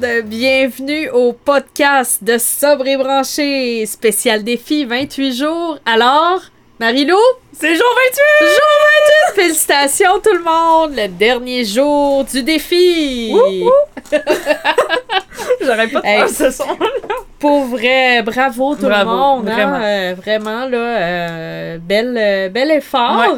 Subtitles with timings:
[0.00, 5.78] Bienvenue au podcast de Sobre et Branché, spécial défi 28 jours.
[5.86, 6.40] Alors,
[6.78, 7.16] Marilou?
[7.58, 7.86] C'est jour
[8.40, 8.46] 28!
[8.46, 9.42] Jour 28!
[9.42, 10.92] Félicitations tout le monde!
[10.94, 13.32] Le dernier jour du défi!
[15.62, 16.28] J'arrête pas de Hey.
[16.28, 16.64] ce son
[17.38, 19.48] Pour vrai, bravo tout Bravo, le monde!
[19.48, 19.80] hein, vraiment.
[19.82, 23.34] euh, vraiment, là, euh, bel, euh, bel effort!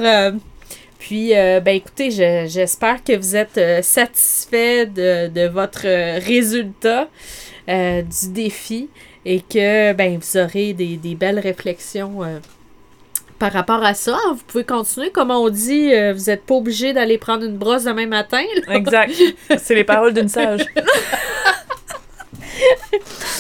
[1.09, 6.19] Puis, euh, ben écoutez, je- j'espère que vous êtes euh, satisfait de, de votre euh,
[6.23, 7.09] résultat
[7.71, 8.91] euh, du défi
[9.25, 12.21] et que ben vous aurez des, des belles réflexions
[13.39, 14.19] par rapport à ça.
[14.33, 15.11] Vous pouvez continuer.
[15.11, 18.43] Comme on dit, vous n'êtes pas obligé d'aller prendre une brosse demain matin.
[18.67, 18.75] là.
[18.75, 19.13] Exact.
[19.59, 20.61] C'est les paroles d'une sage.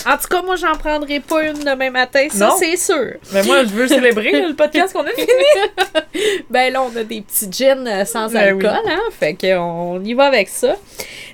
[0.09, 3.14] En tout cas, moi, j'en prendrai pas une demain matin, ça c'est sûr.
[3.33, 5.28] Mais moi, je veux célébrer le podcast qu'on a fini.
[6.50, 8.67] Ben là, on a des petits gins euh, sans Ben oui.
[8.67, 9.00] alcool, hein?
[9.12, 10.77] Fait qu'on y va avec ça.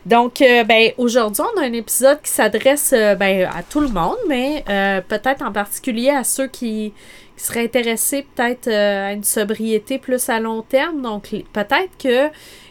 [0.04, 3.88] Donc, euh, ben, aujourd'hui, on a un épisode qui s'adresse euh, ben, à tout le
[3.88, 6.92] monde, mais euh, peut-être en particulier à ceux qui,
[7.36, 11.00] qui seraient intéressés peut-être à une sobriété plus à long terme.
[11.00, 12.28] Donc, peut-être que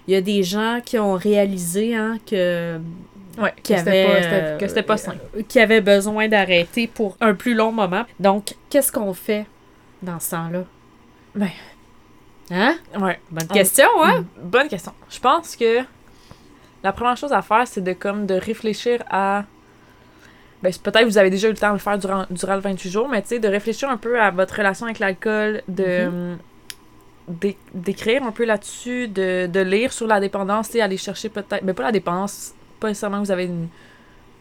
[0.08, 2.78] il y a des gens qui ont réalisé hein, que
[3.38, 5.16] Ouais, Qui avait, pas, euh, que c'était pas sain.
[5.48, 8.04] qui avaient besoin d'arrêter pour un plus long moment.
[8.20, 9.46] Donc, qu'est-ce qu'on fait
[10.04, 10.64] dans ce temps-là?
[11.34, 11.50] Ben.
[12.52, 12.76] Hein?
[13.00, 13.20] Ouais.
[13.32, 14.26] Bonne On- question, hein?
[14.42, 14.92] Bonne question.
[15.10, 15.80] Je pense que
[16.84, 19.46] la première chose à faire, c'est de comme de réfléchir à.
[20.62, 22.62] Ben, peut-être que vous avez déjà eu le temps de le faire durant, durant le
[22.62, 25.84] 28 jours, mais tu sais, de réfléchir un peu à votre relation avec l'alcool, de.
[25.84, 26.38] Mm-hmm.
[27.30, 31.64] d'é- d'écrire un peu là-dessus, de, de lire sur la dépendance, sais, aller chercher peut-être.
[31.64, 33.70] Mais pas la dépendance, pas nécessairement que vous avez une,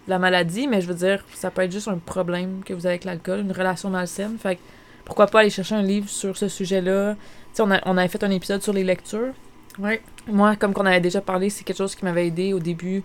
[0.08, 2.94] la maladie, mais je veux dire, ça peut être juste un problème que vous avez
[2.94, 4.36] avec l'alcool, une relation malsaine.
[4.36, 4.60] Fait que
[5.04, 7.14] pourquoi pas aller chercher un livre sur ce sujet-là?
[7.60, 9.32] On, a, on avait fait un épisode sur les lectures.
[9.78, 10.00] Oui.
[10.26, 13.04] Moi, comme qu'on avait déjà parlé, c'est quelque chose qui m'avait aidé au début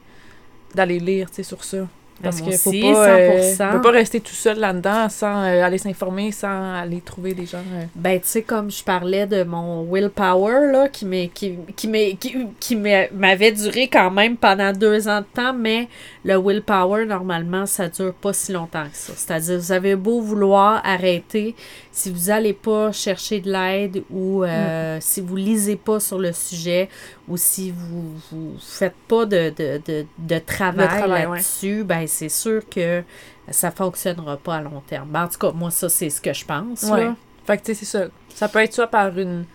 [0.73, 1.87] d'aller lire, tu sais, sur ça.
[2.23, 3.69] Parce moi qu'il faut euh, 100%.
[3.69, 7.45] on peut pas rester tout seul là-dedans sans euh, aller s'informer, sans aller trouver des
[7.45, 7.57] gens.
[7.59, 7.83] euh.
[7.95, 12.35] Ben, tu sais, comme je parlais de mon willpower, là, qui m'est- qui, qui, qui,
[12.59, 15.87] qui m'avait duré quand même pendant deux ans de temps, mais
[16.25, 19.13] le willpower, normalement, ça dure pas si longtemps que ça.
[19.15, 21.55] C'est-à-dire, vous avez beau vouloir arrêter,
[21.91, 26.31] si vous allez pas chercher de l'aide ou euh, si vous lisez pas sur le
[26.31, 26.89] sujet
[27.27, 31.31] ou si vous, vous faites pas de, de, de, de travail, travail, ouais.
[31.37, 33.03] là-dessus, ben, c'est sûr que
[33.49, 35.09] ça fonctionnera pas à long terme.
[35.09, 36.83] Ben, en tout cas, moi, ça, c'est ce que je pense.
[36.83, 37.05] Ouais.
[37.05, 37.15] là.
[37.45, 38.07] Fait que, tu sais, c'est ça.
[38.33, 39.45] Ça peut être soit par une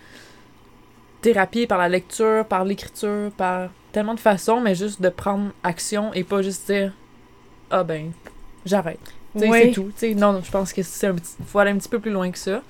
[1.21, 6.13] thérapie, par la lecture, par l'écriture, par tellement de façons, mais juste de prendre action
[6.15, 6.93] et pas juste dire
[7.71, 8.13] Ah ben,
[8.65, 8.99] j'arrête.
[9.37, 9.93] C'est tout.
[10.17, 11.33] Non, non, je pense que c'est un petit...
[11.47, 12.63] faut aller un petit peu plus loin que ça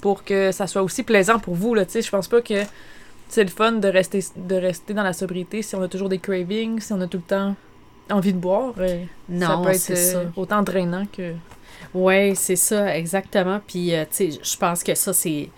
[0.00, 1.74] pour que ça soit aussi plaisant pour vous.
[1.74, 2.62] Là, tu sais, je pense pas que
[3.28, 6.18] c'est le fun de rester, de rester dans la sobriété si on a toujours des
[6.18, 7.56] cravings, si on a tout le temps
[8.10, 8.74] envie de boire.
[8.78, 10.30] euh, ça Non, peut être c'est euh, ça.
[10.36, 11.34] autant drainant que.
[11.94, 13.60] Oui, c'est ça, exactement.
[13.66, 15.48] Puis, euh, tu sais, je pense que ça, c'est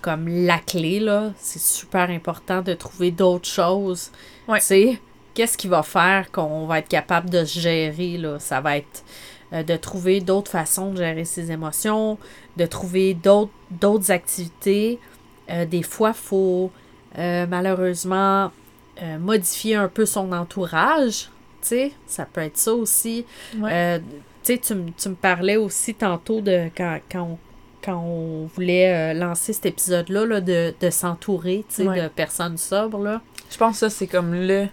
[0.00, 1.32] comme la clé, là.
[1.38, 4.10] C'est super important de trouver d'autres choses.
[4.48, 4.58] Ouais.
[4.60, 5.00] Tu sais,
[5.34, 8.38] qu'est-ce qui va faire qu'on va être capable de se gérer, là?
[8.38, 9.04] Ça va être
[9.52, 12.18] euh, de trouver d'autres façons de gérer ses émotions,
[12.56, 14.98] de trouver d'autres d'autres activités.
[15.50, 16.70] Euh, des fois, il faut
[17.48, 18.50] malheureusement
[19.20, 21.30] modifier un peu son entourage.
[21.68, 23.24] Tu sais, ça peut être ça aussi.
[23.58, 23.70] Ouais.
[23.72, 23.98] Euh,
[24.44, 27.38] tu sais, tu, me- tu me parlais aussi tantôt de quand, quand, on,
[27.84, 32.02] quand on voulait euh, lancer cet épisode-là, là, de, de s'entourer, tu sais, Ouais.
[32.02, 33.20] de personnes sobres, là.
[33.50, 34.66] Je pense que ça, c'est comme le,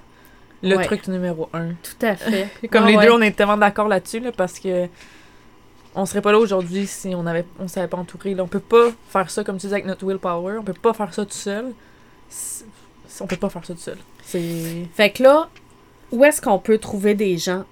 [0.61, 0.85] le Ouais.
[0.85, 1.69] truc numéro un.
[1.81, 2.47] Tout à fait.
[2.71, 3.05] Comme Ah les ouais.
[3.07, 4.87] deux, on est tellement d'accord là-dessus, là, parce que
[5.95, 8.33] on serait pas là aujourd'hui si on avait on s'avait pas entouré.
[8.33, 8.43] Là.
[8.43, 10.57] On peut pas faire ça, comme tu dis, avec notre willpower.
[10.59, 11.65] On peut pas faire ça tout seul.
[13.21, 13.97] On peut pas faire ça tout seul.
[14.23, 14.85] C'est...
[14.95, 15.49] Fait que là,
[16.13, 17.63] où est-ce qu'on peut trouver des gens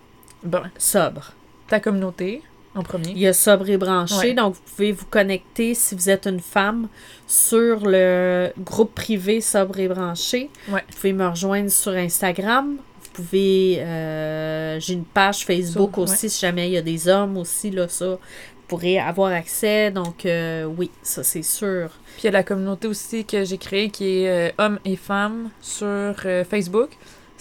[0.44, 1.32] Bon, sobres?
[1.68, 2.42] ta communauté,
[2.76, 3.10] en premier.
[3.12, 4.34] Il y a Sobre et Branché, Ouais.
[4.34, 6.88] donc vous pouvez vous connecter si vous êtes une femme
[7.28, 10.50] sur le groupe privé Sobre et Branché.
[10.70, 10.84] Ouais.
[10.90, 12.78] Vous pouvez me rejoindre sur Instagram.
[13.04, 13.78] Vous pouvez.
[13.80, 17.88] euh, J'ai une page Facebook aussi, si jamais il y a des hommes aussi, là,
[17.88, 18.06] ça.
[18.12, 19.92] Vous pourrez avoir accès.
[19.92, 21.90] Donc, euh, oui, ça, c'est sûr.
[22.14, 24.96] Puis il y a la communauté aussi que j'ai créée qui est euh, hommes et
[24.96, 26.16] femmes sur
[26.50, 26.90] Facebook.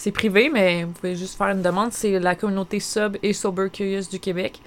[0.03, 1.91] C'est privé, mais vous pouvez juste faire une demande.
[1.91, 4.59] C'est la communauté Sub et Sober Curious du Québec.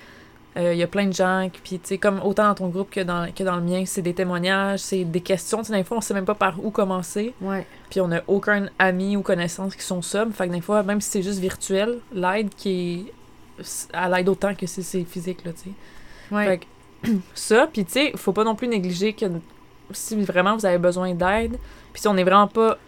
[0.57, 2.69] Euh, Il y a plein de gens, qui- puis tu sais, comme autant dans ton
[2.69, 5.59] groupe que dans, que dans le mien, c'est des témoignages, c'est des questions.
[5.63, 7.67] Tu sais, des fois, on sait même pas par où commencer, Ouais.
[7.91, 10.33] puis on n'a aucun ami ou connaissance qui sont sobres.
[10.33, 13.09] Fait que des fois, même si c'est juste virtuel, l'aide qui
[13.59, 13.65] est.
[13.93, 16.35] à l'aide autant que si c'est physique, là, tu sais.
[16.35, 16.47] Ouais.
[16.47, 19.27] Fait que ça, puis tu sais, faut pas non plus négliger que
[19.91, 21.59] si vraiment vous avez besoin d'aide,
[21.93, 22.79] puis si on n'est vraiment pas.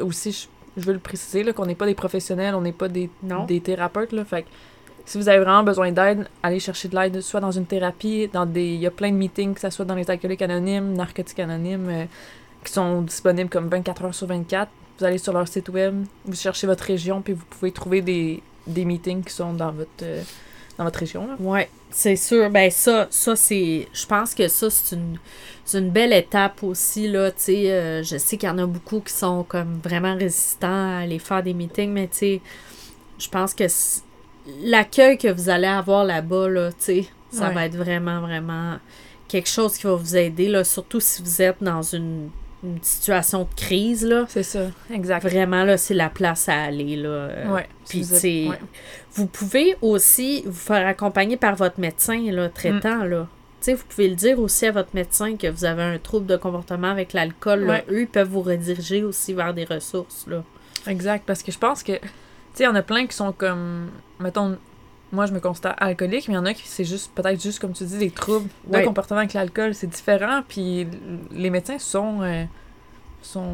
[0.00, 0.46] Aussi, je,
[0.76, 3.44] je veux le préciser, là, qu'on n'est pas des professionnels, on n'est pas des, Non.
[3.44, 4.24] des thérapeutes, là.
[4.24, 4.48] Fait que
[5.04, 8.46] si vous avez vraiment besoin d'aide, allez chercher de l'aide, soit dans une thérapie, dans
[8.46, 8.74] des.
[8.74, 11.88] Il y a plein de meetings, que ce soit dans les alcooliques anonymes, narcotiques anonymes,
[11.90, 12.04] euh,
[12.64, 14.70] qui sont disponibles comme 24 heures sur 24.
[14.98, 18.42] Vous allez sur leur site web, vous cherchez votre région, puis vous pouvez trouver des,
[18.66, 20.22] des meetings qui sont dans votre, euh,
[20.78, 21.34] dans votre région, là.
[21.40, 22.50] Ouais, c'est sûr.
[22.50, 23.88] Ben ça, ça c'est.
[23.92, 25.18] Je pense que ça, c'est une,
[25.64, 27.30] c'est une belle étape aussi, là.
[27.30, 30.66] Tu sais, euh, je sais qu'il y en a beaucoup qui sont comme vraiment résistants
[30.96, 32.40] à aller faire des meetings, mais tu sais,
[33.18, 33.64] je pense que
[34.62, 37.54] l'accueil que vous allez avoir là-bas, là, tu sais, ça Ouais.
[37.54, 38.76] va être vraiment, vraiment
[39.28, 40.64] quelque chose qui va vous aider, là.
[40.64, 42.30] Surtout si vous êtes dans une,
[42.62, 44.24] une situation de crise, là.
[44.28, 45.22] C'est ça, exact.
[45.22, 47.28] Vraiment, là, c'est la place à aller, là.
[47.48, 47.66] Ouais.
[47.88, 48.44] puis si
[49.14, 49.28] vous ouais.
[49.32, 53.04] pouvez aussi vous faire accompagner par votre médecin là, traitant.
[53.04, 53.10] Mm.
[53.10, 53.28] Là.
[53.60, 56.26] Tu sais, vous pouvez le dire aussi à votre médecin que vous avez un trouble
[56.26, 57.60] de comportement avec l'alcool.
[57.60, 57.72] là.
[57.72, 57.84] Ouais.
[57.90, 60.26] Eux, ils peuvent vous rediriger aussi vers des ressources.
[60.26, 60.42] Là.
[60.86, 61.98] Exact, parce que je pense que, tu
[62.54, 64.56] sais, il y en a plein qui sont comme, mettons,
[65.12, 67.58] moi je me considère alcoolique, mais il y en a qui c'est juste, peut-être juste,
[67.60, 68.80] comme tu dis, des troubles Ouais.
[68.80, 70.86] de comportement avec l'alcool, c'est différent, puis
[71.30, 72.44] les médecins sont, euh,
[73.22, 73.52] sont,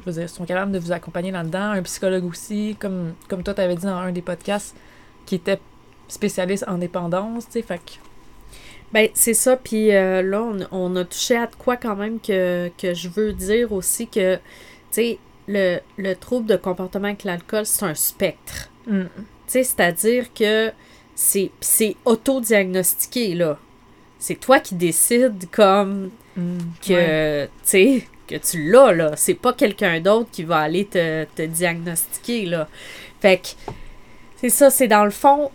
[0.00, 3.54] je veux dire, sont capables de vous accompagner là-dedans, un psychologue aussi, comme, comme toi
[3.54, 4.74] t'avais dit dans un des podcasts,
[5.24, 5.60] qui était
[6.08, 7.92] spécialiste en dépendance, tu sais, fait que,
[8.92, 9.56] Ben, c'est ça.
[9.56, 13.08] Puis euh, là, on, on a touché à de quoi quand même que, que je
[13.08, 14.40] veux dire aussi que, tu
[14.90, 15.18] sais,
[15.48, 18.68] le, le trouble de comportement avec l'alcool, c'est un spectre.
[18.86, 19.04] mm,
[19.62, 20.72] c'est-à-dire que
[21.14, 23.58] c'est c'est auto-diagnostiqué, là.
[24.18, 27.48] C'est toi qui décides comme mm, que, ouais.
[27.66, 29.12] tu que tu l'as, là.
[29.16, 32.68] C'est pas quelqu'un d'autre qui va aller te, te diagnostiquer, là.
[33.20, 33.48] Fait que,
[34.36, 35.50] c'est ça, c'est dans le fond,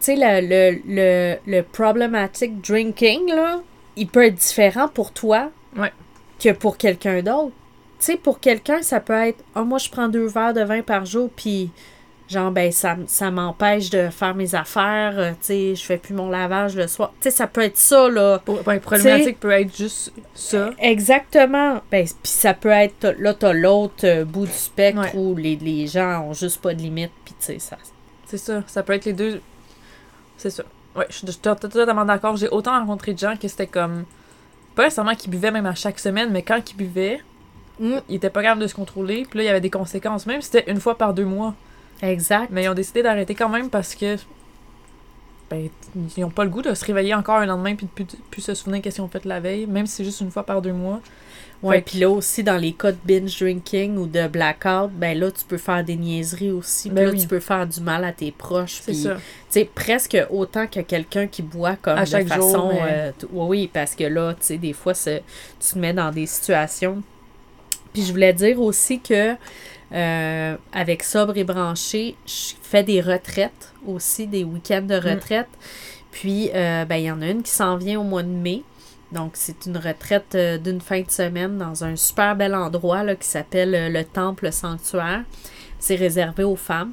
[0.00, 3.60] tu sais, le, le, le, le problematic drinking, là,
[3.96, 5.92] il peut être différent pour toi Ouais.
[6.38, 7.52] que pour quelqu'un d'autre.
[7.98, 10.82] Tu sais, pour quelqu'un, ça peut être, ah, moi, je prends deux verres de vin
[10.82, 11.70] par jour, puis
[12.28, 16.14] genre, ben, ça, ça m'empêche de faire mes affaires, euh, tu sais, je fais plus
[16.14, 17.12] mon lavage le soir.
[17.20, 18.40] Tu sais, ça peut être ça, là.
[18.66, 20.70] Ouais, problématique peut être juste ça.
[20.78, 21.82] Exactement.
[21.90, 25.12] Ben, puis ça peut être, là, t'as l'autre euh, bout du spectre Ouais.
[25.14, 27.76] où les, les gens ont juste pas de limite, puis tu sais, ça.
[28.26, 29.40] C'est ça, ça peut être les deux.
[30.36, 30.64] C'est ça.
[30.96, 32.36] Ouais, je suis totalement d'accord.
[32.36, 34.04] J'ai autant rencontré de gens que c'était comme.
[34.74, 37.20] Pas nécessairement qu'ils buvaient même à chaque semaine, mais quand ils buvaient,
[37.80, 37.96] Mm.
[38.08, 39.26] ils étaient pas capables de se contrôler.
[39.28, 41.54] Puis là, il y avait des conséquences, même si c'était une fois par deux mois.
[42.04, 42.48] Exact.
[42.50, 44.16] Mais ils ont décidé d'arrêter quand même parce que.
[45.50, 45.68] Ben,
[46.16, 48.42] ils ont pas le goût de se réveiller encore un lendemain puis de plus, plus
[48.42, 50.62] se souvenir qu'est-ce qu'ils ont fait la veille, même si c'est juste une fois par
[50.62, 51.00] deux mois.
[51.62, 55.30] Ouais, puis là aussi, dans les cas de binge drinking ou de blackout, ben là,
[55.30, 56.90] tu peux faire des niaiseries aussi.
[56.90, 57.20] Ben là, oui.
[57.20, 58.80] tu peux faire du mal à tes proches.
[58.82, 59.14] C'est ça.
[59.14, 62.68] Tu sais, presque autant que quelqu'un qui boit comme À de chaque jour, façon...
[62.68, 65.20] mais- euh, oui, oui, parce que là, tu sais, des fois, tu
[65.58, 67.02] te mets dans des situations...
[67.94, 69.36] Puis je voulais dire aussi que
[69.94, 75.14] euh, avec Sobre et Branché, je fais des retraites aussi, des week-ends de Mm.
[75.14, 75.48] retraite.
[76.10, 78.62] Puis, euh, ben, il y en a une qui s'en vient au mois de mai.
[79.12, 83.14] Donc, c'est une retraite euh, d'une fin de semaine dans un super bel endroit là,
[83.14, 85.22] qui s'appelle le Temple Sanctuaire.
[85.78, 86.90] C'est réservé aux femmes.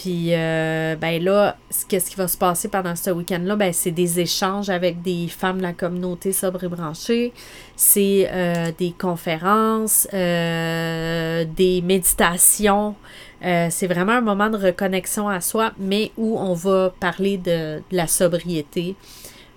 [0.00, 3.54] Puis, euh, ben là, qu'est-ce qui va se passer pendant ce week-end-là?
[3.56, 7.34] Ben, c'est des échanges avec des femmes de la communauté sobre et branchée.
[7.76, 12.94] C'est euh, des conférences, euh, des méditations.
[13.42, 17.82] C'est vraiment un moment de reconnexion à soi, mais où on va parler de, de
[17.96, 18.96] la sobriété.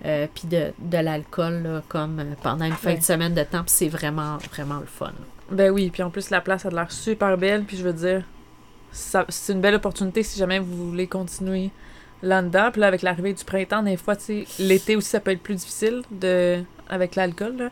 [0.01, 2.97] puis de, de l'alcool comme pendant une fin Ouais.
[2.97, 5.13] de semaine de temps, c'est vraiment, vraiment le fun.
[5.51, 8.23] Ben oui, puis en plus, la place a l'air super belle, puis je veux dire,
[8.93, 11.71] c'est une belle opportunité si jamais vous voulez continuer
[12.21, 12.69] là-dedans.
[12.71, 14.15] Puis là, avec l'arrivée du printemps, des fois,
[14.59, 16.03] l'été aussi, ça peut être plus difficile
[16.89, 17.71] avec l'alcool.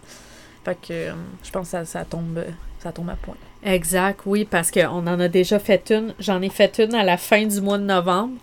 [0.63, 1.13] Fait que euh,
[1.43, 2.43] je pense que ça tombe,
[2.79, 3.35] ça tombe à point.
[3.63, 6.13] Exact, oui, parce qu'on en a déjà fait une.
[6.19, 8.37] J'en ai fait une à la fin du mois de novembre,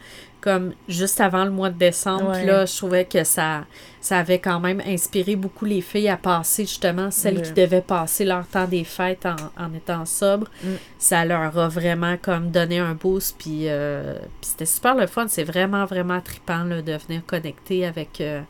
[0.49, 2.33] comme juste avant le mois de décembre.
[2.33, 2.47] Puis Ouais.
[2.47, 3.65] là, je trouvais que ça,
[4.01, 7.83] ça avait quand même inspiré beaucoup les filles à passer, justement, celles Le- qui devaient
[7.83, 10.49] passer leur temps des fêtes en, en étant sobres.
[10.65, 10.69] Mm.
[10.99, 13.37] Ça leur a vraiment comme donné un boost.
[13.39, 15.27] Puis, euh, puis c'était super le fun.
[15.29, 18.41] C'est vraiment, vraiment trippant là, de venir connecter avec, euh,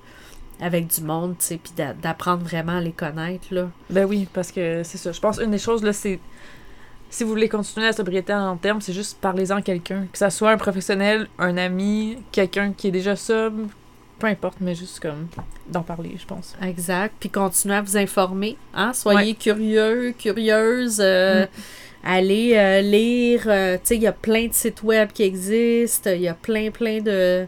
[0.61, 3.69] avec du monde, tu sais, puis d'a- d'apprendre vraiment à les connaître, là.
[3.91, 5.13] Ben oui, parce que c'est ça.
[5.13, 6.19] Je pense une des choses, là, c'est.
[7.11, 10.07] Si vous voulez continuer la sobriété à long terme, c'est juste parlez-en à quelqu'un.
[10.13, 13.67] Que ça soit un professionnel, un ami, quelqu'un qui est déjà sobre,
[14.19, 15.27] peu importe, mais juste comme
[15.69, 16.55] d'en parler, je pense.
[16.63, 17.15] Exact.
[17.19, 18.57] Puis continuez à vous informer.
[18.75, 18.93] Hein?
[18.93, 20.99] Soyez curieux, curieuses.
[21.01, 21.49] euh, Mm.
[22.05, 23.43] Allez euh, lire.
[23.47, 26.11] euh, tu sais, il y a plein de sites web qui existent.
[26.11, 27.47] Il y a plein, plein de,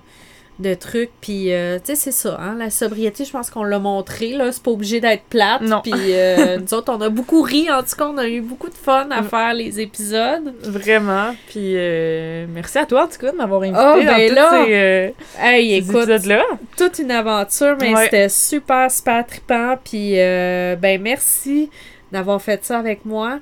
[0.60, 1.10] de trucs.
[1.20, 2.38] Puis, euh, tu sais, c'est ça.
[2.40, 2.56] Hein?
[2.58, 4.30] La sobriété, je pense qu'on l'a montré.
[4.34, 5.62] là C'est pas obligé d'être plate.
[5.62, 5.80] Non.
[5.82, 7.70] Puis, euh, nous autres, on a beaucoup ri.
[7.70, 9.28] En tout cas, on a eu beaucoup de fun à Mm.
[9.28, 10.54] faire les épisodes.
[10.62, 11.34] Vraiment.
[11.48, 14.34] Puis euh, merci à toi, en tout cas, de m'avoir invité Oh, dans ben tous
[14.34, 14.50] là.
[14.64, 16.42] ces, euh, Hey, ces écoute, épisodes-là.
[16.76, 18.04] toute une aventure, mais Ouais.
[18.04, 19.76] c'était super, super trippant.
[19.82, 21.70] Puis, euh, ben, merci
[22.12, 23.38] d'avoir fait ça avec moi.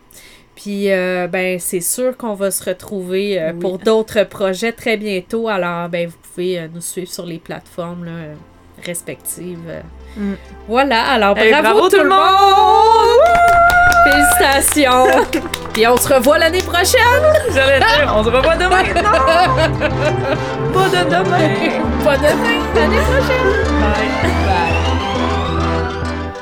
[0.59, 3.61] Puis, euh, ben, c'est sûr qu'on va se retrouver euh, Oui.
[3.61, 5.49] pour d'autres projets très bientôt.
[5.49, 8.35] Alors, ben, vous pouvez euh, nous suivre sur les plateformes là,
[8.85, 9.73] respectives.
[10.17, 10.33] Mm.
[10.67, 12.19] Voilà, alors bravo, tout le monde!
[14.05, 15.07] Félicitations!
[15.73, 17.23] Puis on se revoit l'année prochaine!
[17.55, 18.83] J'allais dire, on se revoit demain.
[18.83, 19.13] Non!
[20.75, 21.85] Pas de demain.
[22.03, 23.65] Pas demain, l'année prochaine!
[23.81, 24.68] Bye.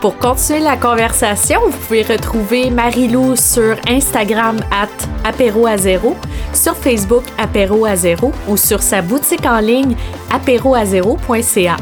[0.00, 4.88] Pour continuer la conversation, vous pouvez retrouver Marie-Lou sur Instagram at
[5.24, 5.76] apéro à
[6.52, 9.96] sur Facebook apéro à zéro ou sur sa boutique en ligne
[10.30, 11.76] apéroazéro.ca.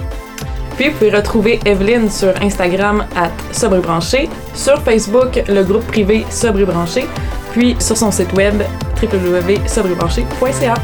[0.77, 5.87] Puis vous pouvez retrouver Evelyne sur Instagram à Sobre et Branché, sur Facebook le groupe
[5.87, 7.07] privé Sobre et Branché,
[7.53, 8.63] puis sur son site web
[9.03, 10.75] www.sobrebranché.ca.